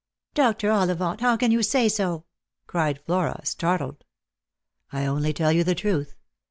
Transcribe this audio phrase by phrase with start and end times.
[0.33, 0.71] "Dr.
[0.71, 2.25] Ollivant, how can you say so!"
[2.65, 4.03] cried Flora, startled."
[4.91, 6.15] I only tell you the truth.